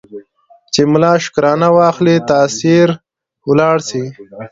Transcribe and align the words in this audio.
چي 0.73 0.81
ملا 0.91 1.13
شکرانه 1.23 1.67
واخلي 1.77 2.15
تأثیر 2.29 2.87
ولاړ 3.49 3.77
سي 3.89 4.03